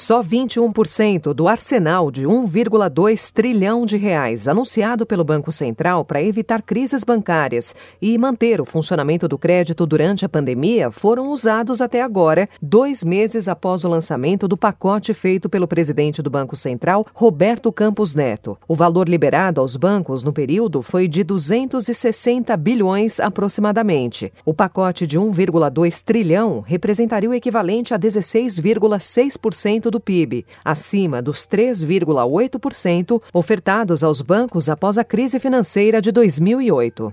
Só 0.00 0.22
21% 0.22 1.34
do 1.34 1.48
arsenal 1.48 2.08
de 2.12 2.24
1,2 2.24 3.32
trilhão 3.32 3.84
de 3.84 3.96
reais 3.96 4.46
anunciado 4.46 5.04
pelo 5.04 5.24
Banco 5.24 5.50
Central 5.50 6.04
para 6.04 6.22
evitar 6.22 6.62
crises 6.62 7.02
bancárias 7.02 7.74
e 8.00 8.16
manter 8.16 8.60
o 8.60 8.64
funcionamento 8.64 9.26
do 9.26 9.36
crédito 9.36 9.84
durante 9.84 10.24
a 10.24 10.28
pandemia 10.28 10.92
foram 10.92 11.32
usados 11.32 11.80
até 11.80 12.00
agora, 12.00 12.48
dois 12.62 13.02
meses 13.02 13.48
após 13.48 13.82
o 13.82 13.88
lançamento 13.88 14.46
do 14.46 14.56
pacote 14.56 15.12
feito 15.12 15.50
pelo 15.50 15.66
presidente 15.66 16.22
do 16.22 16.30
Banco 16.30 16.54
Central, 16.54 17.04
Roberto 17.12 17.72
Campos 17.72 18.14
Neto. 18.14 18.56
O 18.68 18.76
valor 18.76 19.08
liberado 19.08 19.60
aos 19.60 19.74
bancos 19.76 20.22
no 20.22 20.32
período 20.32 20.80
foi 20.80 21.08
de 21.08 21.24
260 21.24 22.56
bilhões 22.56 23.18
aproximadamente. 23.18 24.32
O 24.46 24.54
pacote 24.54 25.08
de 25.08 25.18
1,2 25.18 26.04
trilhão 26.04 26.60
representaria 26.60 27.28
o 27.28 27.34
equivalente 27.34 27.92
a 27.92 27.98
16,6% 27.98 29.87
do 29.90 30.00
PIB, 30.00 30.44
acima 30.64 31.20
dos 31.22 31.46
3,8% 31.46 33.20
ofertados 33.32 34.02
aos 34.02 34.20
bancos 34.20 34.68
após 34.68 34.98
a 34.98 35.04
crise 35.04 35.38
financeira 35.38 36.00
de 36.00 36.10
2008. 36.12 37.12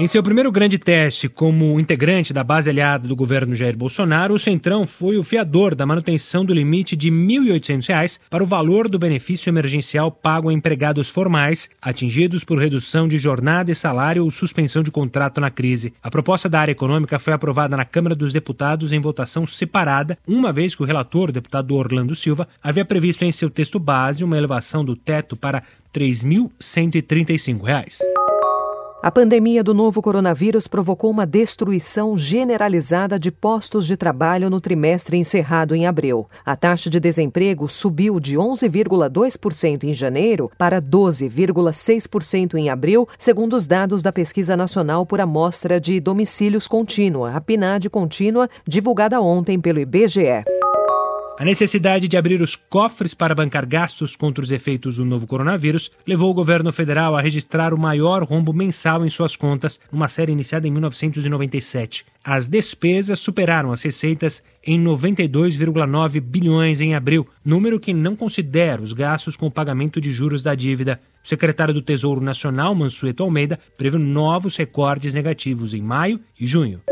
Em 0.00 0.06
seu 0.06 0.22
primeiro 0.22 0.52
grande 0.52 0.78
teste 0.78 1.28
como 1.28 1.80
integrante 1.80 2.32
da 2.32 2.44
base 2.44 2.70
aliada 2.70 3.08
do 3.08 3.16
governo 3.16 3.52
Jair 3.52 3.76
Bolsonaro, 3.76 4.32
o 4.32 4.38
Centrão 4.38 4.86
foi 4.86 5.18
o 5.18 5.24
fiador 5.24 5.74
da 5.74 5.84
manutenção 5.84 6.44
do 6.44 6.54
limite 6.54 6.94
de 6.94 7.10
R$ 7.10 7.16
1.800 7.16 8.20
para 8.30 8.44
o 8.44 8.46
valor 8.46 8.88
do 8.88 8.96
benefício 8.96 9.50
emergencial 9.50 10.12
pago 10.12 10.50
a 10.50 10.52
empregados 10.52 11.08
formais 11.08 11.68
atingidos 11.82 12.44
por 12.44 12.60
redução 12.60 13.08
de 13.08 13.18
jornada 13.18 13.72
e 13.72 13.74
salário 13.74 14.22
ou 14.22 14.30
suspensão 14.30 14.84
de 14.84 14.92
contrato 14.92 15.40
na 15.40 15.50
crise. 15.50 15.92
A 16.00 16.12
proposta 16.12 16.48
da 16.48 16.60
área 16.60 16.70
econômica 16.70 17.18
foi 17.18 17.32
aprovada 17.32 17.76
na 17.76 17.84
Câmara 17.84 18.14
dos 18.14 18.32
Deputados 18.32 18.92
em 18.92 19.00
votação 19.00 19.44
separada, 19.46 20.16
uma 20.28 20.52
vez 20.52 20.76
que 20.76 20.82
o 20.84 20.86
relator, 20.86 21.30
o 21.30 21.32
deputado 21.32 21.74
Orlando 21.74 22.14
Silva, 22.14 22.46
havia 22.62 22.84
previsto 22.84 23.24
em 23.24 23.32
seu 23.32 23.50
texto 23.50 23.80
base 23.80 24.22
uma 24.22 24.38
elevação 24.38 24.84
do 24.84 24.94
teto 24.94 25.34
para 25.34 25.58
R$ 25.58 25.64
3.135. 25.92 28.17
A 29.00 29.12
pandemia 29.12 29.62
do 29.62 29.72
novo 29.72 30.02
coronavírus 30.02 30.66
provocou 30.66 31.08
uma 31.08 31.24
destruição 31.24 32.18
generalizada 32.18 33.16
de 33.16 33.30
postos 33.30 33.86
de 33.86 33.96
trabalho 33.96 34.50
no 34.50 34.60
trimestre 34.60 35.16
encerrado 35.16 35.72
em 35.72 35.86
abril. 35.86 36.28
A 36.44 36.56
taxa 36.56 36.90
de 36.90 36.98
desemprego 36.98 37.68
subiu 37.68 38.18
de 38.18 38.36
11,2% 38.36 39.84
em 39.84 39.94
janeiro 39.94 40.50
para 40.58 40.82
12,6% 40.82 42.54
em 42.54 42.70
abril, 42.70 43.08
segundo 43.16 43.54
os 43.54 43.68
dados 43.68 44.02
da 44.02 44.12
Pesquisa 44.12 44.56
Nacional 44.56 45.06
por 45.06 45.20
Amostra 45.20 45.80
de 45.80 46.00
Domicílios 46.00 46.66
Contínua, 46.66 47.36
a 47.36 47.40
PNAD 47.40 47.88
contínua, 47.88 48.48
divulgada 48.66 49.20
ontem 49.20 49.60
pelo 49.60 49.78
IBGE. 49.78 50.57
A 51.38 51.44
necessidade 51.44 52.08
de 52.08 52.16
abrir 52.16 52.42
os 52.42 52.56
cofres 52.56 53.14
para 53.14 53.32
bancar 53.32 53.64
gastos 53.64 54.16
contra 54.16 54.42
os 54.42 54.50
efeitos 54.50 54.96
do 54.96 55.04
novo 55.04 55.24
coronavírus 55.24 55.88
levou 56.04 56.32
o 56.32 56.34
governo 56.34 56.72
federal 56.72 57.16
a 57.16 57.20
registrar 57.20 57.72
o 57.72 57.78
maior 57.78 58.24
rombo 58.24 58.52
mensal 58.52 59.06
em 59.06 59.08
suas 59.08 59.36
contas, 59.36 59.78
numa 59.92 60.08
série 60.08 60.32
iniciada 60.32 60.66
em 60.66 60.72
1997. 60.72 62.04
As 62.24 62.48
despesas 62.48 63.20
superaram 63.20 63.70
as 63.70 63.82
receitas 63.82 64.42
em 64.66 64.82
92,9 64.82 66.20
bilhões 66.20 66.80
em 66.80 66.96
abril, 66.96 67.24
número 67.44 67.78
que 67.78 67.94
não 67.94 68.16
considera 68.16 68.82
os 68.82 68.92
gastos 68.92 69.36
com 69.36 69.46
o 69.46 69.50
pagamento 69.50 70.00
de 70.00 70.10
juros 70.10 70.42
da 70.42 70.56
dívida. 70.56 71.00
O 71.24 71.28
secretário 71.28 71.72
do 71.72 71.80
Tesouro 71.80 72.20
Nacional, 72.20 72.74
Mansueto 72.74 73.22
Almeida, 73.22 73.60
previu 73.76 74.00
novos 74.00 74.56
recordes 74.56 75.14
negativos 75.14 75.72
em 75.72 75.82
maio 75.82 76.18
e 76.40 76.48
junho. 76.48 76.82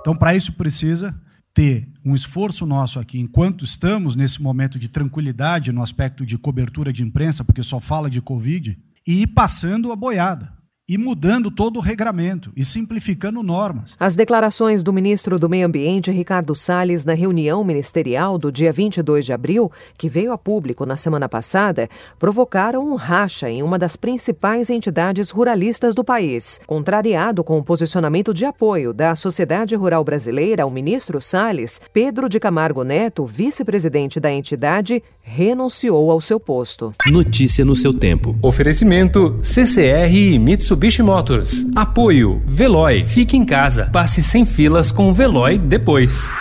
Então, 0.00 0.16
para 0.16 0.34
isso 0.34 0.56
precisa 0.56 1.14
ter 1.54 1.88
um 2.04 2.14
esforço 2.14 2.64
nosso 2.64 2.98
aqui, 2.98 3.18
enquanto 3.18 3.64
estamos 3.64 4.16
nesse 4.16 4.40
momento 4.40 4.78
de 4.78 4.88
tranquilidade 4.88 5.72
no 5.72 5.82
aspecto 5.82 6.24
de 6.24 6.38
cobertura 6.38 6.92
de 6.92 7.02
imprensa, 7.02 7.44
porque 7.44 7.62
só 7.62 7.78
fala 7.78 8.08
de 8.08 8.20
Covid, 8.22 8.78
e 9.06 9.22
ir 9.22 9.26
passando 9.28 9.92
a 9.92 9.96
boiada 9.96 10.61
e 10.88 10.98
mudando 10.98 11.48
todo 11.48 11.76
o 11.76 11.80
regramento 11.80 12.52
e 12.56 12.64
simplificando 12.64 13.42
normas. 13.42 13.96
As 14.00 14.16
declarações 14.16 14.82
do 14.82 14.92
ministro 14.92 15.38
do 15.38 15.48
Meio 15.48 15.66
Ambiente, 15.66 16.10
Ricardo 16.10 16.56
Salles, 16.56 17.04
na 17.04 17.14
reunião 17.14 17.62
ministerial 17.62 18.36
do 18.36 18.50
dia 18.50 18.72
22 18.72 19.24
de 19.24 19.32
abril, 19.32 19.70
que 19.96 20.08
veio 20.08 20.32
a 20.32 20.38
público 20.38 20.84
na 20.84 20.96
semana 20.96 21.28
passada, 21.28 21.88
provocaram 22.18 22.84
um 22.84 22.96
racha 22.96 23.48
em 23.48 23.62
uma 23.62 23.78
das 23.78 23.96
principais 23.96 24.70
entidades 24.70 25.30
ruralistas 25.30 25.94
do 25.94 26.02
país. 26.02 26.60
Contrariado 26.66 27.44
com 27.44 27.58
o 27.58 27.64
posicionamento 27.64 28.34
de 28.34 28.44
apoio 28.44 28.92
da 28.92 29.14
Sociedade 29.14 29.76
Rural 29.76 30.02
Brasileira 30.02 30.64
ao 30.64 30.70
ministro 30.70 31.20
Salles, 31.20 31.80
Pedro 31.92 32.28
de 32.28 32.40
Camargo 32.40 32.82
Neto, 32.82 33.24
vice-presidente 33.24 34.18
da 34.18 34.32
entidade, 34.32 35.00
renunciou 35.22 36.10
ao 36.10 36.20
seu 36.20 36.40
posto. 36.40 36.92
Notícia 37.06 37.64
no 37.64 37.76
seu 37.76 37.94
tempo. 37.94 38.36
Oferecimento 38.42 39.38
CCR 39.40 40.12
e 40.12 40.38
Mitsubishi 40.40 40.71
Mitsubishi 40.72 41.02
Motors. 41.02 41.66
Apoio 41.76 42.42
Veloy. 42.46 43.04
Fique 43.06 43.36
em 43.36 43.44
casa. 43.44 43.90
Passe 43.92 44.22
sem 44.22 44.46
filas 44.46 44.90
com 44.90 45.10
o 45.10 45.12
Veloy 45.12 45.58
depois. 45.58 46.32